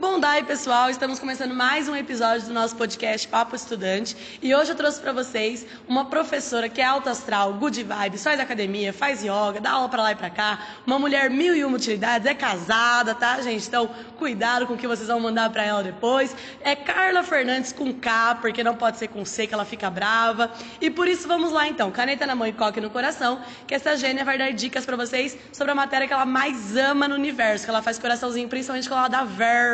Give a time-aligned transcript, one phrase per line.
[0.00, 4.72] Bom daí, pessoal, estamos começando mais um episódio do nosso podcast Papo Estudante e hoje
[4.72, 9.22] eu trouxe para vocês uma professora que é alta astral, good vibes, faz academia, faz
[9.22, 12.34] yoga, dá aula para lá e para cá, uma mulher mil e uma utilidades, é
[12.34, 13.68] casada, tá, gente?
[13.68, 16.34] Então, cuidado com o que vocês vão mandar para ela depois.
[16.62, 20.50] É Carla Fernandes com K, porque não pode ser com C que ela fica brava.
[20.80, 23.96] E por isso vamos lá então, caneta na mão e coque no coração, que essa
[23.96, 27.64] gênia vai dar dicas para vocês sobre a matéria que ela mais ama no universo,
[27.64, 29.24] que ela faz coraçãozinho, principalmente quando ela dá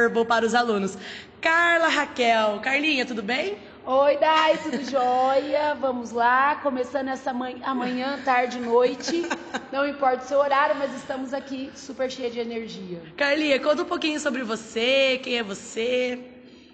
[0.09, 0.97] verbo para os alunos.
[1.41, 2.61] Carla Raquel.
[2.61, 3.59] Carlinha, tudo bem?
[3.85, 5.75] Oi, Dai, tudo jóia?
[5.75, 9.27] Vamos lá, começando essa manhã, amanhã, tarde, noite.
[9.73, 13.01] Não importa o seu horário, mas estamos aqui super cheia de energia.
[13.17, 16.23] Carlinha, conta um pouquinho sobre você, quem é você?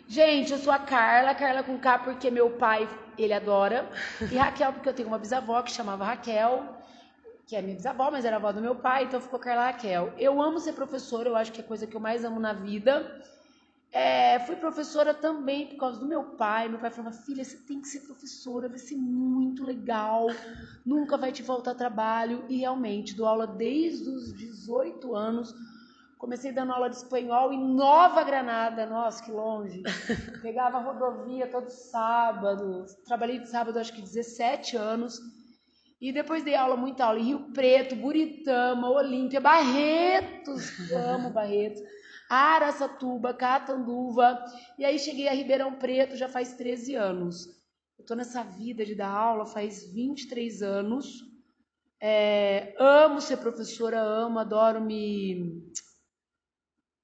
[0.08, 3.88] Gente, eu sou a Carla, Carla com K porque meu pai, ele adora.
[4.20, 6.64] E Raquel porque eu tenho uma bisavó que chamava Raquel,
[7.46, 10.12] que é minha bisavó, mas era avó do meu pai, então ficou Carla Raquel.
[10.18, 12.52] Eu amo ser professora, eu acho que é a coisa que eu mais amo na
[12.52, 13.22] vida.
[13.94, 16.68] É, fui professora também por causa do meu pai.
[16.68, 20.26] Meu pai falava, filha, você tem que ser professora, vai ser muito legal,
[20.84, 22.44] nunca vai te faltar trabalho.
[22.48, 25.54] E realmente, dou aula desde os 18 anos.
[26.18, 29.80] Comecei dando aula de espanhol em Nova Granada, nossa, que longe.
[30.42, 32.86] Pegava rodovia todo sábado.
[33.06, 35.20] Trabalhei de sábado, acho que 17 anos.
[36.00, 41.80] E depois dei aula, muita aula em Rio Preto, Buritama, Olímpia, Barretos, amo Barretos.
[42.34, 44.38] Araçatuba, Catanduva,
[44.78, 47.46] e aí cheguei a Ribeirão Preto já faz 13 anos.
[47.98, 51.22] Eu tô nessa vida de dar aula faz 23 anos.
[52.00, 55.62] É, amo ser professora, amo, adoro me.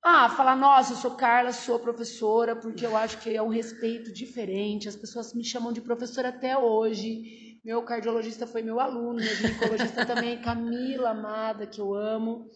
[0.03, 4.13] Ah, falar, nossa, eu sou Carla, sou professora, porque eu acho que é um respeito
[4.13, 4.89] diferente.
[4.89, 7.59] As pessoas me chamam de professora até hoje.
[7.65, 12.47] Meu cardiologista foi meu aluno, meu ginecologista também, Camila Amada, que eu amo.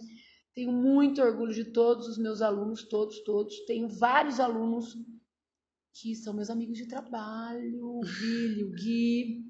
[0.54, 3.58] Tenho muito orgulho de todos os meus alunos, todos, todos.
[3.66, 4.96] Tenho vários alunos
[5.92, 9.44] que são meus amigos de trabalho, o Billy, o Gui.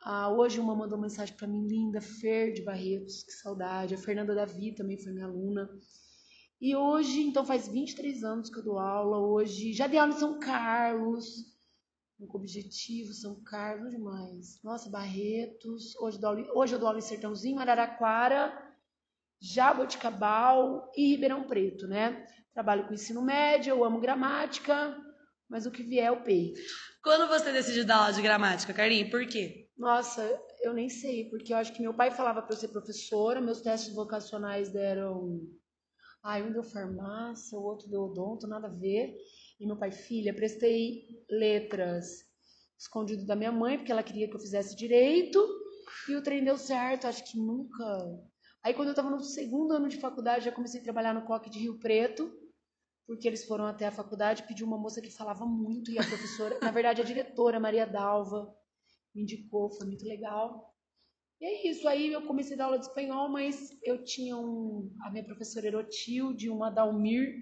[0.00, 3.94] Ah, hoje uma mandou mensagem para mim, linda, Fer de Barretos, que saudade.
[3.94, 5.68] A Fernanda Davi também foi minha aluna.
[6.60, 9.18] E hoje, então faz 23 anos que eu dou aula.
[9.18, 11.52] Hoje, já dei aula em São Carlos,
[12.18, 14.62] com objetivo, São Carlos, demais.
[14.62, 15.96] Nossa, Barretos.
[15.96, 18.63] Hoje, dou aula, hoje eu dou aula em Sertãozinho, Araraquara
[19.40, 22.26] Jaboticabal e Ribeirão Preto, né?
[22.52, 24.96] Trabalho com ensino médio, eu amo gramática,
[25.48, 26.60] mas o que vier é o peito.
[27.02, 29.68] Quando você decidiu dar aula de gramática, Carlinhos, por quê?
[29.76, 30.22] Nossa,
[30.62, 33.60] eu nem sei, porque eu acho que meu pai falava para eu ser professora, meus
[33.60, 35.40] testes vocacionais deram.
[36.22, 39.14] Ah, um deu farmácia, o outro deu odonto, nada a ver.
[39.60, 42.24] E meu pai, filha, prestei letras
[42.78, 45.38] escondido da minha mãe, porque ela queria que eu fizesse direito.
[46.08, 47.84] E o trem deu certo, acho que nunca
[48.64, 51.50] Aí quando eu estava no segundo ano de faculdade, já comecei a trabalhar no Coque
[51.50, 52.32] de Rio Preto,
[53.06, 56.58] porque eles foram até a faculdade, pediu uma moça que falava muito e a professora,
[56.60, 58.56] na verdade a diretora Maria Dalva
[59.14, 60.74] me indicou, foi muito legal.
[61.40, 64.90] E é isso, aí eu comecei a dar aula de espanhol, mas eu tinha um,
[65.02, 67.34] a minha professora Erotilde, uma Dalmir,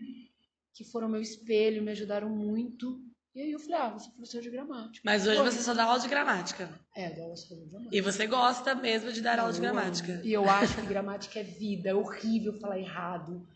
[0.75, 3.01] que foram meu espelho, me ajudaram muito.
[3.35, 5.03] E aí eu falei, ah, vou ser professor de gramática.
[5.05, 6.69] Mas hoje você só dá aula de gramática.
[6.95, 7.97] É, dou aula de gramática.
[7.97, 10.21] E você gosta mesmo de dar aula de gramática.
[10.23, 13.47] E eu acho que gramática é vida, é horrível falar errado.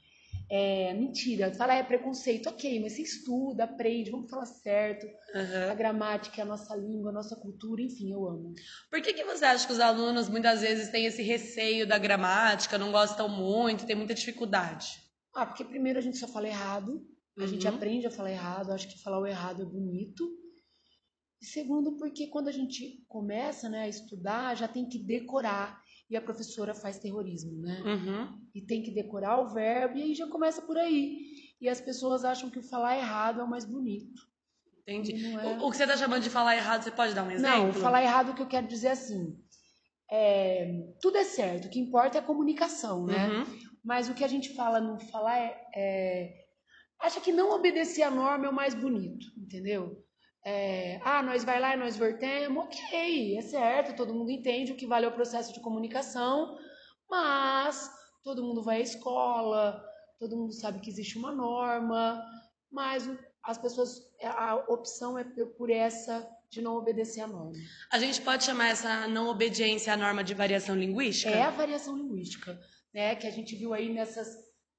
[0.48, 5.04] É mentira, falar é preconceito, ok, mas você estuda, aprende, vamos falar certo.
[5.04, 5.70] Uhum.
[5.70, 8.54] A gramática é a nossa língua, a nossa cultura, enfim, eu amo.
[8.88, 12.78] Por que, que você acha que os alunos muitas vezes têm esse receio da gramática,
[12.78, 15.02] não gostam muito, tem muita dificuldade?
[15.34, 17.04] Ah, porque primeiro a gente só fala errado,
[17.36, 17.48] a uhum.
[17.48, 20.45] gente aprende a falar errado, acho que falar o errado é bonito.
[21.40, 25.80] E segundo, porque quando a gente começa né, a estudar, já tem que decorar.
[26.08, 27.82] E a professora faz terrorismo, né?
[27.84, 28.40] Uhum.
[28.54, 31.18] E tem que decorar o verbo, e aí já começa por aí.
[31.60, 34.22] E as pessoas acham que o falar errado é o mais bonito.
[34.82, 35.34] Entendi.
[35.34, 35.58] É...
[35.58, 37.66] O, que você está chamando de falar errado, você pode dar um exemplo?
[37.66, 39.36] Não, falar errado, o que eu quero dizer é assim.
[40.08, 40.70] É,
[41.00, 43.28] tudo é certo, o que importa é a comunicação, né?
[43.28, 43.44] Uhum.
[43.84, 46.46] Mas o que a gente fala no falar é, é
[47.00, 50.05] acha que não obedecer a norma é o mais bonito, entendeu?
[50.48, 54.76] É, ah, nós vai lá e nós vertemos, ok, é certo, todo mundo entende o
[54.76, 56.56] que vale o processo de comunicação,
[57.10, 57.90] mas
[58.22, 59.84] todo mundo vai à escola,
[60.20, 62.24] todo mundo sabe que existe uma norma,
[62.70, 63.10] mas
[63.42, 65.24] as pessoas, a opção é
[65.58, 67.52] por essa de não obedecer a norma.
[67.90, 71.28] A gente pode chamar essa não obediência à norma de variação linguística?
[71.28, 72.56] É a variação linguística,
[72.94, 74.28] né, que a gente viu aí nessas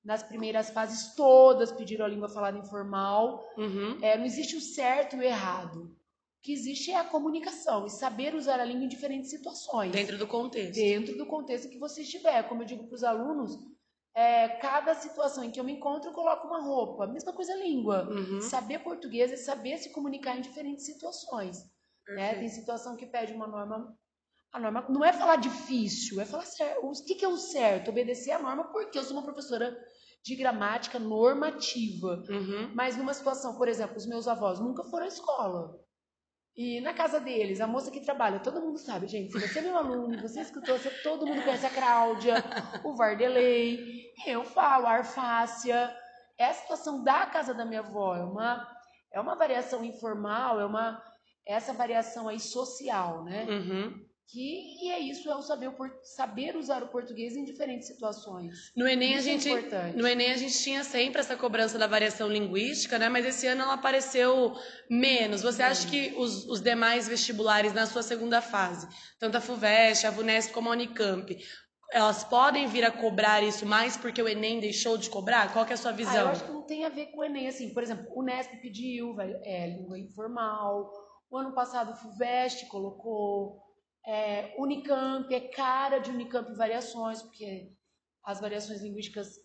[0.07, 3.45] nas primeiras fases todas pediram a língua falada informal.
[3.57, 3.99] Uhum.
[4.01, 5.83] É, não existe o certo e o errado.
[5.83, 9.91] O que existe é a comunicação e saber usar a língua em diferentes situações.
[9.91, 10.75] Dentro do contexto.
[10.75, 12.41] Dentro do contexto que você estiver.
[12.47, 13.59] Como eu digo para os alunos,
[14.15, 17.05] é, cada situação em que eu me encontro, eu coloco uma roupa.
[17.05, 18.07] Mesma coisa a língua.
[18.09, 18.39] Uhum.
[18.39, 21.69] Saber português é saber se comunicar em diferentes situações.
[22.07, 22.35] Né?
[22.35, 23.93] Tem situação que pede uma norma.
[24.53, 26.85] A norma não é falar difícil, é falar certo.
[26.85, 27.89] O que, que é o certo?
[27.89, 29.77] Obedecer a norma, porque eu sou uma professora
[30.23, 32.23] de gramática normativa.
[32.29, 32.71] Uhum.
[32.75, 35.79] Mas numa situação, por exemplo, os meus avós nunca foram à escola.
[36.55, 39.31] E na casa deles, a moça que trabalha, todo mundo sabe, gente.
[39.31, 42.35] Se você é meu aluno, você escutou, você, todo mundo conhece a Cláudia,
[42.83, 45.95] o Vardelei, eu falo, a Arfácia.
[46.39, 48.67] É a situação da casa da minha avó, é uma,
[49.13, 51.01] é uma variação informal, é uma
[51.47, 53.45] essa variação aí social, né?
[53.45, 54.06] Uhum.
[54.29, 55.71] Que, e é isso, é o saber,
[56.03, 58.73] saber usar o português em diferentes situações.
[58.75, 61.87] No Enem, isso a gente, é no Enem a gente tinha sempre essa cobrança da
[61.87, 63.07] variação linguística, né?
[63.07, 64.53] Mas esse ano ela apareceu
[64.89, 65.41] menos.
[65.43, 68.85] Você acha que os, os demais vestibulares na sua segunda fase,
[69.17, 71.33] tanto a FUVEST, a VUNESP como a Unicamp,
[71.89, 75.53] elas podem vir a cobrar isso mais porque o Enem deixou de cobrar?
[75.53, 76.19] Qual que é a sua Ah, visão?
[76.25, 78.51] eu acho que não tem a ver com o Enem, assim, por exemplo, o Unesp
[78.61, 80.91] pediu, é, língua informal,
[81.31, 83.66] o ano passado o FUVEST colocou,
[84.07, 87.73] é, Unicamp, é cara de Unicamp variações, porque
[88.23, 89.35] as variações linguísticas,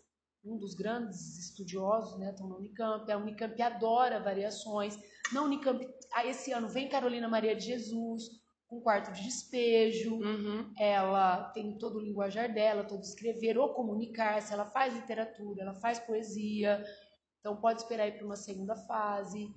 [0.44, 4.96] um dos grandes estudiosos, né, estão na Unicamp, a Unicamp adora variações,
[5.32, 8.24] na Unicamp, ah, esse ano vem Carolina Maria de Jesus,
[8.68, 10.72] com quarto de despejo, Uhum.
[10.78, 15.98] ela tem todo o linguajar dela, todo escrever ou comunicar-se, ela faz literatura, ela faz
[15.98, 16.82] poesia,
[17.40, 19.52] então pode esperar ir para uma segunda fase.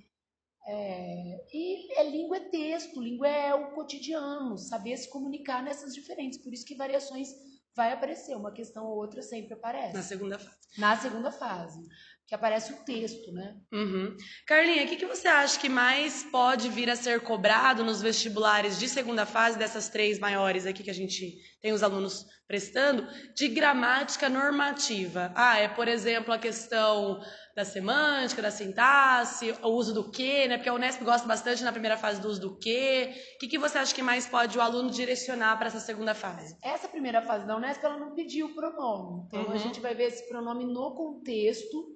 [0.68, 6.38] É, e é, língua é texto, língua é o cotidiano, saber se comunicar nessas diferentes,
[6.40, 7.28] por isso que variações
[7.74, 9.94] vai aparecer, uma questão ou outra sempre aparece.
[9.94, 10.58] Na segunda fase.
[10.78, 11.86] Na segunda fase,
[12.26, 13.54] que aparece o texto, né?
[13.72, 14.16] Uhum.
[14.46, 18.78] Carlinha, o que, que você acha que mais pode vir a ser cobrado nos vestibulares
[18.80, 23.46] de segunda fase, dessas três maiores aqui que a gente tem os alunos prestando, de
[23.46, 25.32] gramática normativa?
[25.36, 27.20] Ah, é, por exemplo, a questão
[27.54, 30.56] da semântica, da sintaxe, o uso do que, né?
[30.56, 33.14] Porque a Unesp gosta bastante na primeira fase do uso do que.
[33.36, 36.56] O que, que você acha que mais pode o aluno direcionar para essa segunda fase?
[36.62, 39.26] Essa primeira fase da Unesp, ela não pediu pronome.
[39.28, 39.52] Então, Uhum.
[39.52, 41.95] a gente vai ver esse pronome no contexto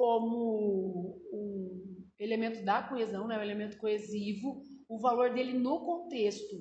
[0.00, 3.36] como um elemento da coesão, né?
[3.36, 6.56] um elemento coesivo, o valor dele no contexto.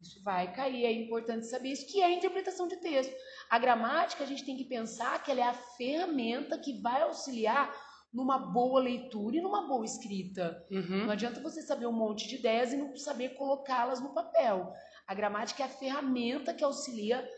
[0.00, 3.14] Isso vai cair, é importante saber isso, que é a interpretação de texto.
[3.50, 7.70] A gramática, a gente tem que pensar que ela é a ferramenta que vai auxiliar
[8.10, 10.64] numa boa leitura e numa boa escrita.
[10.70, 11.04] Uhum.
[11.04, 14.72] Não adianta você saber um monte de ideias e não saber colocá-las no papel.
[15.06, 17.28] A gramática é a ferramenta que auxilia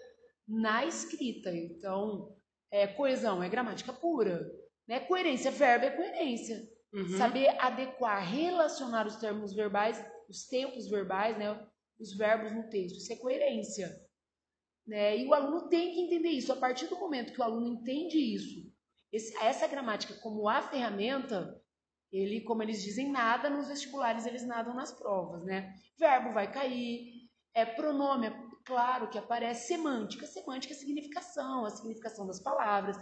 [0.47, 1.51] na escrita.
[1.51, 2.33] Então,
[2.71, 4.49] é, coesão é gramática pura.
[4.87, 5.01] Né?
[5.01, 6.69] Coerência, verbo é coerência.
[6.93, 7.17] Uhum.
[7.19, 11.61] Saber adequar, relacionar os termos verbais, os tempos verbais, né?
[11.99, 12.97] os verbos no texto.
[12.99, 13.89] Isso é coerência.
[14.87, 15.19] Né?
[15.19, 16.53] E o aluno tem que entender isso.
[16.53, 18.73] A partir do momento que o aluno entende isso,
[19.13, 21.61] esse- essa gramática como a ferramenta,
[22.13, 25.75] ele, como eles dizem, nada nos vestibulares, eles nadam nas provas, né?
[25.99, 32.27] Verbo vai cair, é pronome, é claro que aparece semântica, semântica é significação, a significação
[32.27, 32.97] das palavras,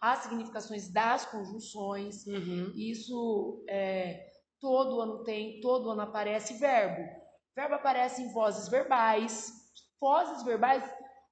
[0.00, 2.26] as significações das conjunções.
[2.26, 2.72] Uhum.
[2.74, 4.26] Isso é,
[4.60, 7.06] todo ano tem, todo ano aparece verbo.
[7.54, 9.52] Verbo aparece em vozes verbais.
[10.00, 10.82] Vozes verbais,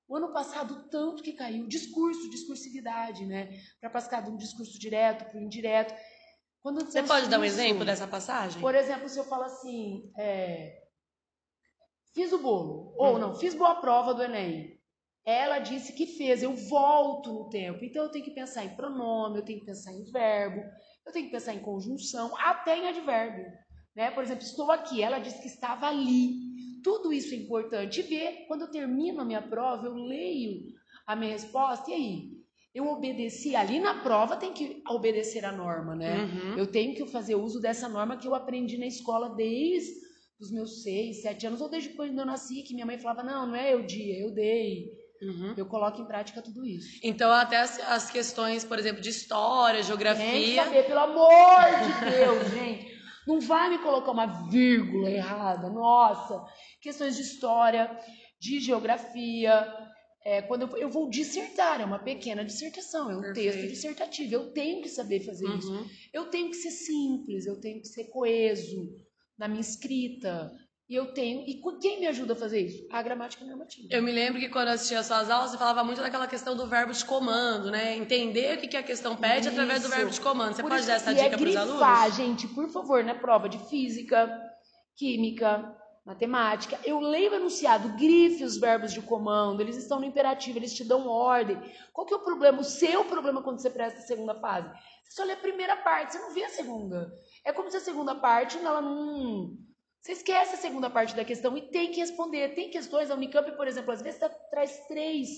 [0.06, 1.66] o ano passado, tanto que caiu.
[1.66, 3.58] Discurso, discursividade, né?
[3.80, 5.94] Para passar de um discurso direto para o indireto.
[6.60, 8.60] Quando Você pode dar um exemplo dessa passagem?
[8.60, 10.82] Por exemplo, se eu falo assim, é,
[12.12, 13.18] fiz o bolo, ou Hum.
[13.18, 14.77] não, fiz boa prova do Enem.
[15.28, 17.84] Ela disse que fez, eu volto no tempo.
[17.84, 20.62] Então eu tenho que pensar em pronome, eu tenho que pensar em verbo,
[21.04, 23.44] eu tenho que pensar em conjunção, até em advérbio.
[23.94, 24.10] Né?
[24.10, 26.32] Por exemplo, estou aqui, ela disse que estava ali.
[26.82, 28.00] Tudo isso é importante.
[28.00, 30.62] Ver, quando eu termino a minha prova, eu leio
[31.06, 32.38] a minha resposta, e aí?
[32.74, 36.24] Eu obedeci ali na prova, tem que obedecer a norma, né?
[36.24, 36.56] Uhum.
[36.56, 39.92] Eu tenho que fazer uso dessa norma que eu aprendi na escola desde
[40.40, 43.46] os meus seis, sete anos, ou desde quando eu nasci, que minha mãe falava, não,
[43.46, 44.97] não é eu dia, eu dei.
[45.20, 45.54] Uhum.
[45.56, 47.00] Eu coloco em prática tudo isso.
[47.02, 50.64] Então, até as, as questões, por exemplo, de história, Tem que geografia.
[50.64, 52.98] saber, pelo amor de Deus, gente.
[53.26, 55.68] Não vai me colocar uma vírgula errada.
[55.68, 56.42] Nossa.
[56.80, 57.94] Questões de história,
[58.40, 59.66] de geografia.
[60.24, 63.52] É, quando eu, eu vou dissertar, é uma pequena dissertação, é um Perfeito.
[63.52, 64.34] texto dissertativo.
[64.34, 65.70] Eu tenho que saber fazer isso.
[65.70, 65.86] Uhum.
[66.12, 68.88] Eu tenho que ser simples, eu tenho que ser coeso
[69.38, 70.50] na minha escrita.
[70.88, 71.42] E eu tenho.
[71.46, 72.86] E quem me ajuda a fazer isso?
[72.90, 73.88] A gramática normativa.
[73.90, 76.56] Eu me lembro que quando eu assistia as suas aulas, você falava muito daquela questão
[76.56, 77.94] do verbo de comando, né?
[77.94, 79.96] Entender o que que a questão pede através do Isso.
[79.96, 80.54] verbo de comando.
[80.54, 82.16] Você Por pode isso- dar essa e dica é para os grifar, alunos?
[82.16, 84.30] gente, por favor, na prova de física,
[84.96, 85.76] química,
[86.06, 86.78] matemática.
[86.82, 90.84] Eu leio o enunciado, grife os verbos de comando, eles estão no imperativo, eles te
[90.84, 91.60] dão ordem.
[91.92, 92.60] Qual que é o problema?
[92.60, 94.68] O seu problema quando você presta a segunda fase?
[95.04, 97.12] Você só lê a primeira parte, você não vê a segunda.
[97.44, 99.50] É como se a segunda parte, ela não...
[100.08, 102.54] Você esquece a segunda parte da questão e tem que responder.
[102.54, 105.28] Tem questões, a Unicamp, por exemplo, às vezes tá, traz três,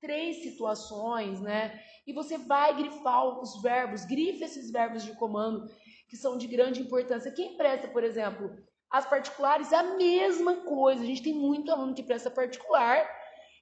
[0.00, 1.80] três situações, né?
[2.04, 5.70] E você vai grifar os verbos, grife esses verbos de comando
[6.08, 7.30] que são de grande importância.
[7.30, 8.50] Quem presta, por exemplo,
[8.90, 11.00] as particulares, a mesma coisa.
[11.00, 13.08] A gente tem muito aluno que presta particular,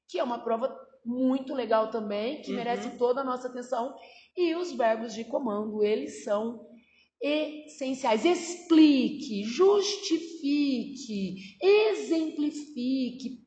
[0.09, 2.57] que é uma prova muito legal também, que uhum.
[2.57, 3.95] merece toda a nossa atenção.
[4.35, 6.67] E os verbos de comando, eles são
[7.21, 8.25] essenciais.
[8.25, 13.45] Explique, justifique, exemplifique,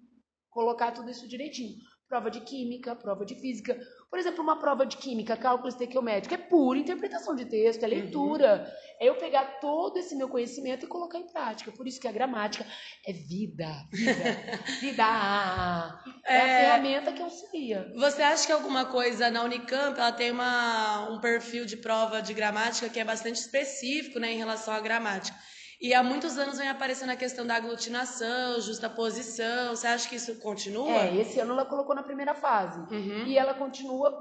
[0.50, 1.78] colocar tudo isso direitinho.
[2.08, 3.80] Prova de química, prova de física.
[4.14, 8.60] Por exemplo, uma prova de química, cálculo estequiométrico, é pura interpretação de texto, é leitura.
[8.60, 8.84] Uhum.
[9.00, 11.72] É eu pegar todo esse meu conhecimento e colocar em prática.
[11.72, 12.64] Por isso que a gramática
[13.08, 14.24] é vida, vida,
[14.80, 16.00] vida.
[16.28, 17.92] É, é a ferramenta que auxilia.
[17.96, 22.36] Você acha que alguma coisa na Unicamp, ela tem uma, um perfil de prova de
[22.36, 25.36] gramática que é bastante específico, né, em relação à gramática?
[25.84, 29.76] E há muitos anos vem aparecendo a questão da aglutinação, justaposição.
[29.76, 31.08] Você acha que isso continua?
[31.08, 32.80] É, esse ano ela colocou na primeira fase.
[32.80, 33.26] Uhum.
[33.26, 34.18] E ela continua.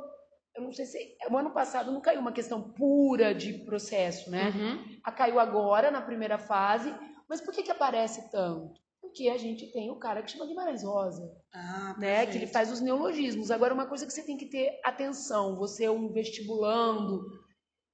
[0.56, 1.16] Eu não sei se.
[1.30, 4.48] O ano passado não caiu uma questão pura de processo, né?
[4.48, 4.98] Uhum.
[5.04, 6.92] A caiu agora na primeira fase.
[7.28, 8.72] Mas por que, que aparece tanto?
[9.00, 11.22] Porque a gente tem o cara que chama Guimarães Rosa.
[11.54, 12.26] Ah, né?
[12.26, 13.52] Que ele faz os neologismos.
[13.52, 17.22] Agora, uma coisa que você tem que ter atenção: você é um vestibulando,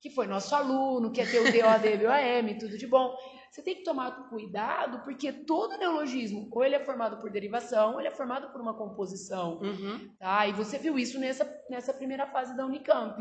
[0.01, 3.15] que foi nosso aluno, quer ter o DOD, BOM, tudo de bom.
[3.51, 8.01] Você tem que tomar cuidado, porque todo neologismo, ou ele é formado por derivação, ou
[8.01, 9.59] ele é formado por uma composição.
[9.59, 10.15] Uhum.
[10.19, 10.47] Tá?
[10.47, 13.19] E você viu isso nessa, nessa primeira fase da Unicamp.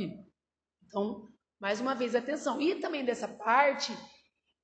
[0.85, 1.27] Então,
[1.59, 2.61] mais uma vez, atenção.
[2.61, 3.91] E também dessa parte,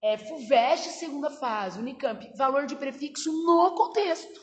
[0.03, 4.41] é FUVEST, segunda fase, Unicamp, valor de prefixo no contexto.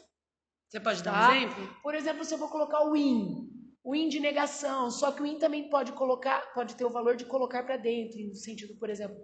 [0.71, 1.29] Você pode dar tá?
[1.29, 1.77] um exemplo?
[1.83, 3.40] Por exemplo, se eu vou colocar o IN,
[3.83, 7.17] o IN de negação, só que o IN também pode colocar, pode ter o valor
[7.17, 9.17] de colocar para dentro, no sentido, por exemplo,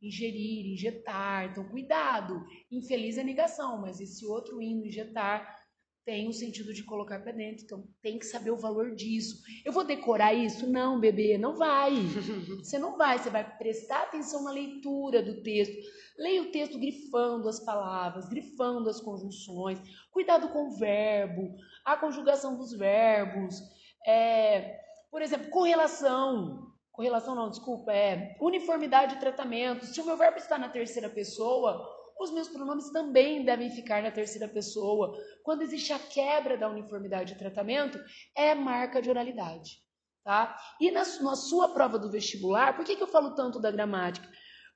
[0.00, 1.50] ingerir, injetar.
[1.50, 2.44] Então, cuidado.
[2.70, 5.64] Infeliz é negação, mas esse outro hino, injetar,
[6.04, 7.64] tem o sentido de colocar para dentro.
[7.64, 9.42] Então, tem que saber o valor disso.
[9.64, 10.70] Eu vou decorar isso?
[10.70, 11.94] Não, bebê, não vai.
[12.62, 13.18] Você não vai.
[13.18, 15.74] Você vai prestar atenção na leitura do texto.
[16.18, 19.80] Leia o texto grifando as palavras, grifando as conjunções.
[20.12, 23.60] Cuidado com o verbo, a conjugação dos verbos.
[24.06, 24.80] É,
[25.10, 29.84] por exemplo, correlação correlação não, desculpa, é uniformidade de tratamento.
[29.84, 31.84] Se o meu verbo está na terceira pessoa,
[32.18, 35.12] os meus pronomes também devem ficar na terceira pessoa.
[35.42, 37.98] Quando existe a quebra da uniformidade de tratamento,
[38.36, 39.82] é marca de oralidade.
[40.22, 40.56] Tá?
[40.80, 44.26] E na, na sua prova do vestibular, por que, que eu falo tanto da gramática?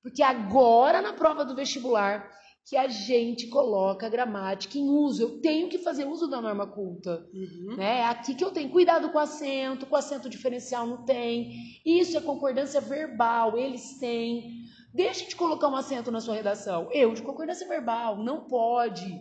[0.02, 2.28] Porque agora na prova do vestibular
[2.68, 5.22] que a gente coloca a gramática em uso.
[5.22, 7.26] Eu tenho que fazer uso da norma culta.
[7.32, 7.76] Uhum.
[7.76, 8.00] Né?
[8.00, 11.50] É aqui que eu tenho cuidado com o acento, com o acento diferencial não tem.
[11.84, 14.64] Isso é concordância verbal, eles têm.
[14.92, 16.90] Deixa de colocar um acento na sua redação.
[16.92, 19.18] Eu, de concordância verbal, não pode.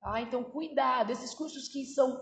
[0.00, 0.22] Tá?
[0.22, 1.12] Então, cuidado.
[1.12, 2.18] Esses cursos que são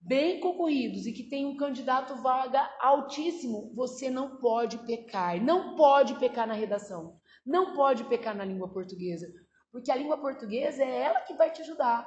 [0.00, 5.40] bem concorridos e que tem um candidato vaga altíssimo, você não pode pecar.
[5.40, 7.16] Não pode pecar na redação.
[7.46, 9.26] Não pode pecar na língua portuguesa.
[9.72, 12.06] Porque a língua portuguesa é ela que vai te ajudar.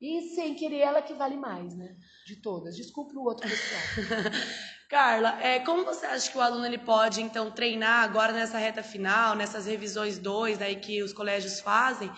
[0.00, 1.94] E sem querer, ela que vale mais, né?
[2.26, 2.74] De todas.
[2.74, 3.82] Desculpe o outro pessoal.
[4.90, 8.82] Carla, é, como você acha que o aluno ele pode, então, treinar agora nessa reta
[8.82, 12.10] final, nessas revisões 2 aí que os colégios fazem,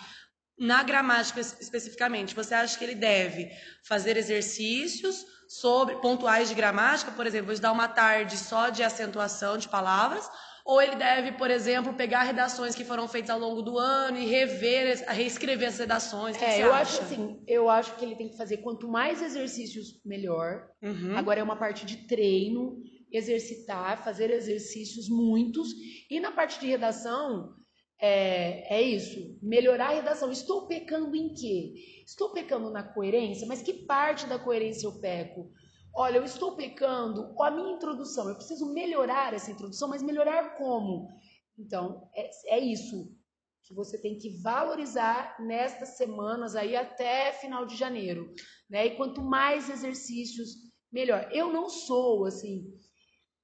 [0.58, 2.34] na gramática especificamente?
[2.34, 3.50] Você acha que ele deve
[3.86, 9.58] fazer exercícios sobre pontuais de gramática, por exemplo, vou dar uma tarde só de acentuação
[9.58, 10.28] de palavras,
[10.64, 14.24] ou ele deve, por exemplo, pegar redações que foram feitas ao longo do ano e
[14.24, 16.38] rever, reescrever as redações?
[16.38, 16.82] Que é, que eu acha?
[16.82, 20.66] acho assim, eu acho que ele tem que fazer quanto mais exercícios, melhor.
[20.82, 21.16] Uhum.
[21.18, 22.78] Agora é uma parte de treino,
[23.12, 25.68] exercitar, fazer exercícios muitos.
[26.10, 27.54] E na parte de redação,
[28.00, 30.32] é, é, isso, melhorar a redação.
[30.32, 31.74] Estou pecando em quê?
[32.06, 35.52] Estou pecando na coerência, mas que parte da coerência eu peco?
[35.96, 40.56] Olha, eu estou pecando com a minha introdução, eu preciso melhorar essa introdução, mas melhorar
[40.56, 41.08] como?
[41.56, 43.16] Então, é, é isso
[43.62, 48.34] que você tem que valorizar nestas semanas aí até final de janeiro,
[48.68, 48.86] né?
[48.86, 50.50] E quanto mais exercícios,
[50.92, 51.28] melhor.
[51.32, 52.74] Eu não sou assim,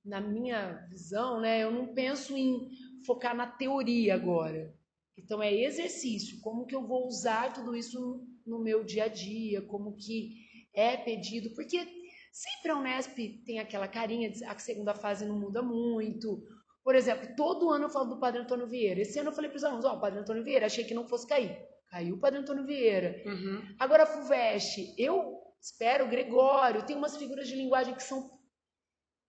[0.05, 1.63] na minha visão, né?
[1.63, 2.69] Eu não penso em
[3.07, 4.75] focar na teoria agora.
[5.17, 9.63] Então é exercício, como que eu vou usar tudo isso no meu dia a dia,
[9.63, 10.35] como que
[10.75, 12.00] é pedido, porque
[12.31, 16.43] Sempre a Unesp tem aquela carinha de a segunda fase não muda muito.
[16.83, 19.01] Por exemplo, todo ano eu falo do Padre Antônio Vieira.
[19.01, 21.07] Esse ano eu falei para os alunos, ó, oh, Padre Antônio Vieira, achei que não
[21.07, 21.57] fosse cair.
[21.91, 23.21] Caiu o Padre Antônio Vieira.
[23.27, 23.75] Uhum.
[23.79, 28.31] Agora, a FUVEST, eu espero, Gregório, tem umas figuras de linguagem que são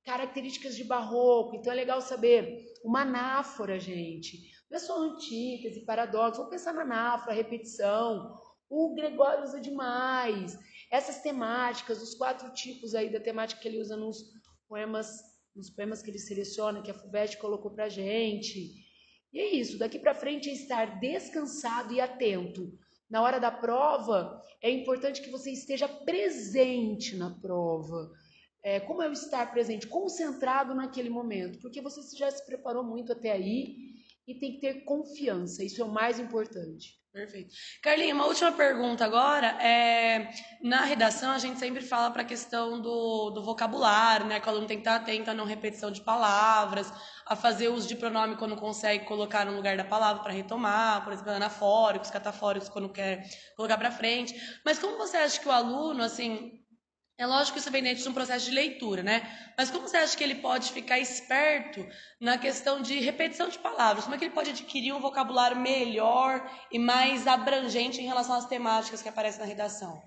[0.06, 2.66] características de barroco, então é legal saber.
[2.84, 4.38] Uma anáfora, gente.
[4.70, 8.36] Não é só antítese, paradoxo, vamos pensar na anáfora, repetição.
[8.70, 10.58] O Gregório usa demais.
[10.92, 14.26] Essas temáticas, os quatro tipos aí da temática que ele usa nos
[14.68, 15.22] poemas,
[15.56, 18.74] nos poemas que ele seleciona, que a FUVEST colocou pra gente.
[19.32, 22.78] E é isso, daqui para frente é estar descansado e atento.
[23.10, 28.12] Na hora da prova, é importante que você esteja presente na prova.
[28.62, 29.88] É, como é o estar presente?
[29.88, 33.76] Concentrado naquele momento, porque você já se preparou muito até aí
[34.28, 37.01] e tem que ter confiança, isso é o mais importante.
[37.14, 37.54] Perfeito.
[37.82, 39.48] Carlinha, uma última pergunta agora.
[39.62, 44.40] É, na redação, a gente sempre fala para a questão do, do vocabulário, né?
[44.40, 46.90] Que o aluno tem que estar atento a não repetição de palavras,
[47.26, 51.12] a fazer uso de pronome quando consegue colocar no lugar da palavra para retomar, por
[51.12, 53.24] exemplo, anafóricos, catafóricos quando quer
[53.58, 54.34] colocar para frente.
[54.64, 56.62] Mas como você acha que o aluno, assim,
[57.18, 59.22] é lógico que isso vem dentro de um processo de leitura, né?
[59.58, 61.86] Mas como você acha que ele pode ficar esperto
[62.20, 64.06] na questão de repetição de palavras?
[64.06, 68.48] Como é que ele pode adquirir um vocabulário melhor e mais abrangente em relação às
[68.48, 70.02] temáticas que aparecem na redação?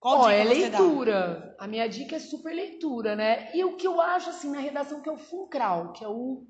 [0.00, 1.54] Qual oh, é leitura.
[1.56, 1.64] Dá?
[1.64, 3.54] A minha dica é super leitura, né?
[3.54, 6.44] E o que eu acho assim na redação que é o fulcral, que é o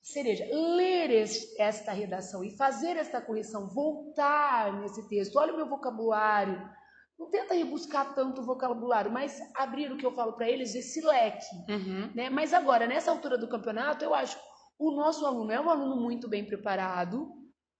[0.00, 1.10] cereja, ler
[1.58, 5.36] esta redação e fazer esta correção, voltar nesse texto.
[5.36, 6.58] Olha o meu vocabulário
[7.18, 11.00] não tenta rebuscar tanto o vocabulário, mas abrir o que eu falo para eles, esse
[11.00, 11.46] leque.
[11.68, 12.10] Uhum.
[12.14, 12.30] Né?
[12.30, 14.38] Mas agora, nessa altura do campeonato, eu acho
[14.78, 17.28] o nosso aluno é um aluno muito bem preparado,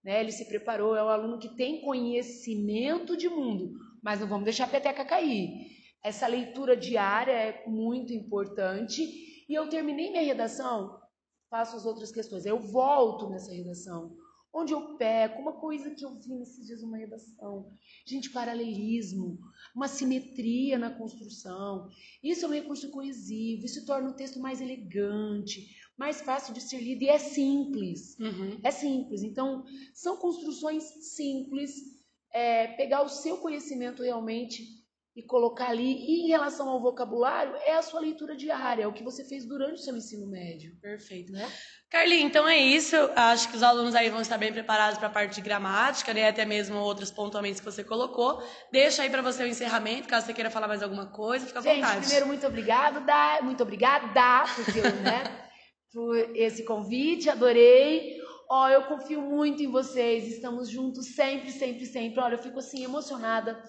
[0.02, 0.21] né?
[0.21, 3.71] ele se preparou, é um aluno que tem conhecimento de mundo,
[4.02, 5.49] mas não vamos deixar a peteca cair.
[6.02, 9.02] Essa leitura diária é muito importante.
[9.49, 10.99] E eu terminei minha redação,
[11.49, 12.45] faço as outras questões.
[12.45, 14.16] Eu volto nessa redação
[14.59, 17.71] onde eu peco, uma coisa que eu vi nesses dias numa redação.
[18.05, 19.38] Gente, paralelismo,
[19.75, 21.88] uma simetria na construção.
[22.23, 26.81] Isso é um recurso coesivo, isso torna o texto mais elegante, mais fácil de ser
[26.81, 28.19] lido e é simples.
[28.19, 28.59] Uhum.
[28.62, 29.23] É simples.
[29.23, 30.85] Então, são construções
[31.15, 31.97] simples.
[32.30, 34.87] É, pegar o seu conhecimento realmente
[35.19, 35.97] e colocar ali.
[36.07, 39.45] E em relação ao vocabulário, é a sua leitura diária, é o que você fez
[39.45, 40.76] durante o seu ensino médio.
[40.81, 41.33] Perfeito.
[41.33, 41.50] Né?
[41.91, 42.95] Carlinhos, então é isso.
[43.17, 46.28] Acho que os alunos aí vão estar bem preparados para a parte de gramática, né?
[46.28, 48.41] até mesmo outros pontuamentos que você colocou.
[48.71, 51.63] Deixa aí para você o encerramento, caso você queira falar mais alguma coisa, fica à
[51.63, 52.00] Gente, vontade.
[52.02, 54.07] primeiro, muito obrigado, da, muito obrigada
[54.54, 55.49] porque, né,
[55.93, 58.19] por esse convite, adorei.
[58.49, 62.21] Ó, oh, eu confio muito em vocês, estamos juntos sempre, sempre, sempre.
[62.21, 63.61] Olha, eu fico assim emocionada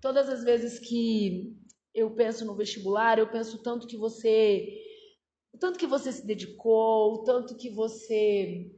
[0.00, 1.56] Todas as vezes que
[1.94, 4.68] eu penso no vestibular, eu penso tanto que você,
[5.58, 8.70] tanto que você se dedicou, tanto que você,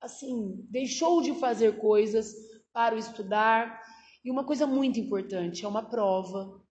[0.00, 2.34] assim, deixou de fazer coisas
[2.72, 3.80] para o estudar.
[4.24, 6.62] E uma coisa muito importante, é uma prova,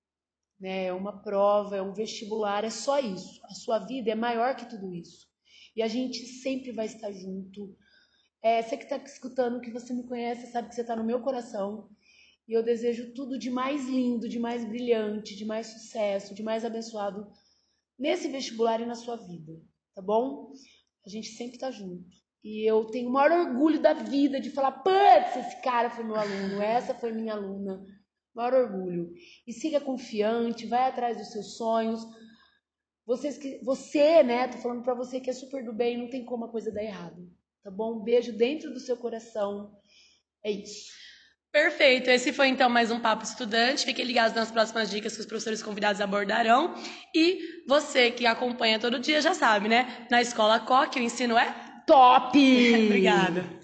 [0.60, 0.86] né?
[0.86, 3.40] É uma prova, é um vestibular, é só isso.
[3.46, 5.28] A sua vida é maior que tudo isso.
[5.76, 7.76] E a gente sempre vai estar junto.
[8.42, 11.22] É, você que está escutando, que você me conhece, sabe que você está no meu
[11.22, 11.90] coração.
[12.52, 16.66] E eu desejo tudo de mais lindo, de mais brilhante, de mais sucesso, de mais
[16.66, 17.32] abençoado
[17.98, 19.54] nesse vestibular e na sua vida,
[19.96, 20.52] tá bom?
[21.06, 22.10] A gente sempre tá junto.
[22.44, 26.18] E eu tenho o maior orgulho da vida de falar, putz, esse cara foi meu
[26.18, 27.86] aluno, essa foi minha aluna.
[28.36, 29.14] Maior orgulho.
[29.48, 32.06] E siga confiante, vai atrás dos seus sonhos.
[33.06, 36.26] Vocês que, você, né, tô falando para você que é super do bem, não tem
[36.26, 37.32] como a coisa dar errado,
[37.64, 38.02] tá bom?
[38.02, 39.74] Um beijo dentro do seu coração.
[40.44, 40.92] É isso.
[41.52, 42.10] Perfeito.
[42.10, 43.84] Esse foi então mais um Papo Estudante.
[43.84, 46.74] Fiquem ligados nas próximas dicas que os professores convidados abordarão.
[47.14, 50.08] E você que acompanha todo dia já sabe, né?
[50.10, 51.54] Na escola COC o ensino é
[51.86, 52.38] top!
[52.88, 53.60] Obrigada.